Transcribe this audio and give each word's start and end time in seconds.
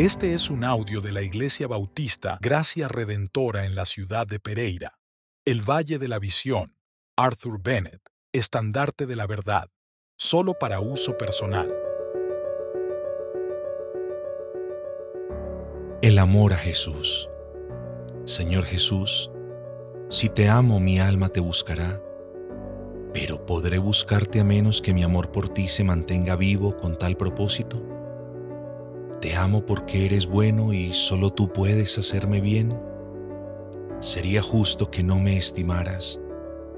Este 0.00 0.32
es 0.32 0.48
un 0.48 0.62
audio 0.62 1.00
de 1.00 1.10
la 1.10 1.22
Iglesia 1.22 1.66
Bautista 1.66 2.38
Gracia 2.40 2.86
Redentora 2.86 3.64
en 3.64 3.74
la 3.74 3.84
ciudad 3.84 4.28
de 4.28 4.38
Pereira, 4.38 5.00
el 5.44 5.68
Valle 5.68 5.98
de 5.98 6.06
la 6.06 6.20
Visión, 6.20 6.76
Arthur 7.16 7.60
Bennett, 7.60 8.00
estandarte 8.32 9.06
de 9.06 9.16
la 9.16 9.26
verdad, 9.26 9.68
solo 10.16 10.54
para 10.54 10.78
uso 10.78 11.18
personal. 11.18 11.74
El 16.00 16.20
amor 16.20 16.52
a 16.52 16.58
Jesús. 16.58 17.28
Señor 18.24 18.66
Jesús, 18.66 19.32
si 20.10 20.28
te 20.28 20.48
amo 20.48 20.78
mi 20.78 21.00
alma 21.00 21.30
te 21.30 21.40
buscará, 21.40 22.00
pero 23.12 23.44
¿podré 23.44 23.78
buscarte 23.78 24.38
a 24.38 24.44
menos 24.44 24.80
que 24.80 24.94
mi 24.94 25.02
amor 25.02 25.32
por 25.32 25.48
ti 25.48 25.66
se 25.66 25.82
mantenga 25.82 26.36
vivo 26.36 26.76
con 26.76 26.96
tal 26.96 27.16
propósito? 27.16 27.97
Te 29.20 29.34
amo 29.34 29.66
porque 29.66 30.06
eres 30.06 30.28
bueno 30.28 30.72
y 30.72 30.92
solo 30.92 31.30
tú 31.30 31.52
puedes 31.52 31.98
hacerme 31.98 32.40
bien. 32.40 32.78
Sería 33.98 34.42
justo 34.42 34.92
que 34.92 35.02
no 35.02 35.18
me 35.18 35.36
estimaras, 35.36 36.20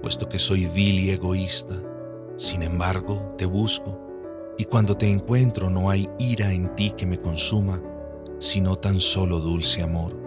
puesto 0.00 0.30
que 0.30 0.38
soy 0.38 0.64
vil 0.64 0.98
y 0.98 1.10
egoísta. 1.10 1.74
Sin 2.38 2.62
embargo, 2.62 3.34
te 3.36 3.44
busco, 3.44 4.00
y 4.56 4.64
cuando 4.64 4.96
te 4.96 5.10
encuentro 5.10 5.68
no 5.68 5.90
hay 5.90 6.08
ira 6.18 6.54
en 6.54 6.74
ti 6.74 6.94
que 6.96 7.04
me 7.04 7.20
consuma, 7.20 7.82
sino 8.38 8.76
tan 8.76 8.98
solo 8.98 9.38
dulce 9.38 9.82
amor. 9.82 10.18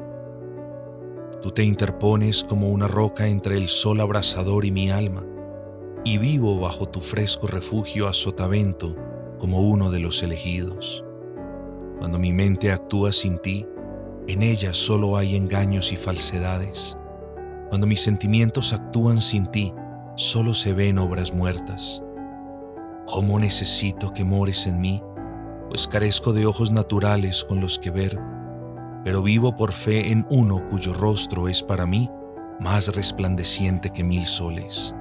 Tú 1.41 1.49
te 1.49 1.63
interpones 1.63 2.43
como 2.43 2.69
una 2.69 2.87
roca 2.87 3.27
entre 3.27 3.57
el 3.57 3.67
sol 3.67 3.99
abrasador 3.99 4.65
y 4.65 4.71
mi 4.71 4.91
alma, 4.91 5.25
y 6.03 6.19
vivo 6.19 6.59
bajo 6.59 6.87
tu 6.87 7.01
fresco 7.01 7.47
refugio 7.47 8.07
a 8.07 8.13
sotavento 8.13 8.95
como 9.39 9.61
uno 9.61 9.89
de 9.89 9.99
los 9.99 10.21
elegidos. 10.21 11.03
Cuando 11.99 12.19
mi 12.19 12.33
mente 12.33 12.71
actúa 12.71 13.11
sin 13.11 13.37
ti, 13.39 13.65
en 14.27 14.41
ella 14.41 14.73
solo 14.73 15.17
hay 15.17 15.35
engaños 15.35 15.91
y 15.91 15.97
falsedades. 15.97 16.97
Cuando 17.69 17.87
mis 17.87 18.01
sentimientos 18.01 18.73
actúan 18.73 19.21
sin 19.21 19.47
ti, 19.47 19.73
solo 20.15 20.53
se 20.53 20.73
ven 20.73 20.97
obras 20.97 21.33
muertas. 21.33 22.01
¿Cómo 23.05 23.39
necesito 23.39 24.13
que 24.13 24.23
mores 24.23 24.65
en 24.65 24.79
mí? 24.79 25.03
Pues 25.69 25.87
carezco 25.87 26.33
de 26.33 26.45
ojos 26.45 26.71
naturales 26.71 27.43
con 27.43 27.59
los 27.59 27.77
que 27.77 27.91
ver, 27.91 28.19
pero 29.03 29.21
vivo 29.21 29.55
por 29.55 29.71
fe 29.71 30.11
en 30.11 30.25
uno 30.29 30.67
cuyo 30.69 30.93
rostro 30.93 31.47
es 31.47 31.61
para 31.61 31.85
mí 31.85 32.09
más 32.59 32.95
resplandeciente 32.95 33.91
que 33.91 34.03
mil 34.03 34.25
soles. 34.25 34.95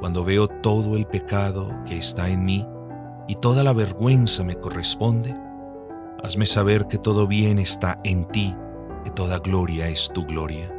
Cuando 0.00 0.24
veo 0.24 0.48
todo 0.48 0.96
el 0.96 1.06
pecado 1.06 1.68
que 1.84 1.98
está 1.98 2.28
en 2.28 2.44
mí 2.44 2.66
y 3.26 3.34
toda 3.36 3.62
la 3.62 3.72
vergüenza 3.72 4.42
me 4.42 4.56
corresponde, 4.56 5.36
Hazme 6.22 6.46
saber 6.46 6.88
que 6.88 6.98
todo 6.98 7.28
bien 7.28 7.60
está 7.60 8.00
en 8.02 8.26
ti, 8.26 8.56
que 9.04 9.10
toda 9.10 9.38
gloria 9.38 9.88
es 9.88 10.10
tu 10.12 10.26
gloria. 10.26 10.74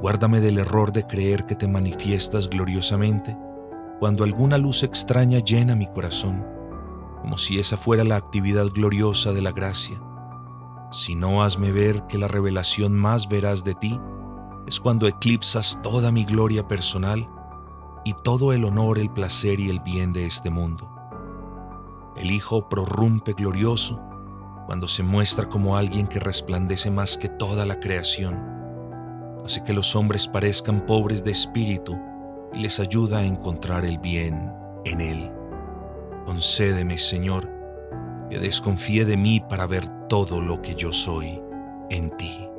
Guárdame 0.00 0.40
del 0.40 0.58
error 0.58 0.92
de 0.92 1.06
creer 1.06 1.44
que 1.44 1.54
te 1.54 1.68
manifiestas 1.68 2.48
gloriosamente 2.48 3.36
cuando 3.98 4.24
alguna 4.24 4.56
luz 4.56 4.82
extraña 4.82 5.40
llena 5.40 5.76
mi 5.76 5.86
corazón, 5.86 6.46
como 7.20 7.36
si 7.36 7.58
esa 7.58 7.76
fuera 7.76 8.02
la 8.02 8.16
actividad 8.16 8.68
gloriosa 8.68 9.32
de 9.34 9.42
la 9.42 9.52
gracia. 9.52 10.00
Si 10.90 11.14
no, 11.14 11.42
hazme 11.42 11.70
ver 11.70 12.06
que 12.06 12.16
la 12.16 12.26
revelación 12.26 12.94
más 12.94 13.28
veraz 13.28 13.62
de 13.62 13.74
ti 13.74 14.00
es 14.66 14.80
cuando 14.80 15.06
eclipsas 15.06 15.80
toda 15.82 16.12
mi 16.12 16.24
gloria 16.24 16.66
personal 16.66 17.28
y 18.06 18.14
todo 18.14 18.54
el 18.54 18.64
honor, 18.64 18.98
el 18.98 19.10
placer 19.10 19.60
y 19.60 19.68
el 19.68 19.80
bien 19.80 20.14
de 20.14 20.24
este 20.24 20.48
mundo. 20.48 20.90
El 22.16 22.30
Hijo 22.30 22.70
prorrumpe 22.70 23.34
glorioso 23.34 24.00
cuando 24.70 24.86
se 24.86 25.02
muestra 25.02 25.48
como 25.48 25.76
alguien 25.76 26.06
que 26.06 26.20
resplandece 26.20 26.92
más 26.92 27.18
que 27.18 27.28
toda 27.28 27.66
la 27.66 27.80
creación, 27.80 28.38
hace 29.44 29.64
que 29.64 29.72
los 29.72 29.96
hombres 29.96 30.28
parezcan 30.28 30.86
pobres 30.86 31.24
de 31.24 31.32
espíritu 31.32 31.98
y 32.54 32.60
les 32.60 32.78
ayuda 32.78 33.18
a 33.18 33.24
encontrar 33.24 33.84
el 33.84 33.98
bien 33.98 34.54
en 34.84 35.00
Él. 35.00 35.32
Concédeme, 36.24 36.98
Señor, 36.98 37.50
que 38.30 38.38
desconfíe 38.38 39.04
de 39.04 39.16
mí 39.16 39.40
para 39.40 39.66
ver 39.66 39.88
todo 40.06 40.40
lo 40.40 40.62
que 40.62 40.76
yo 40.76 40.92
soy 40.92 41.42
en 41.90 42.16
ti. 42.16 42.49